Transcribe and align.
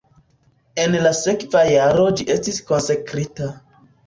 En 0.83 0.97
la 1.03 1.11
sekva 1.17 1.61
jaro 1.73 2.07
ĝi 2.19 2.27
estis 2.37 2.59
konsekrita. 2.73 3.53